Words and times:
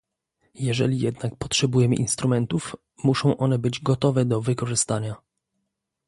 Jeżeli 0.55 0.99
jednak 0.99 1.35
potrzebujemy 1.35 1.95
instrumentów, 1.95 2.75
muszą 3.03 3.37
one 3.37 3.59
być 3.59 3.81
gotowe 3.81 4.25
do 4.25 4.41
wykorzystania 4.41 5.15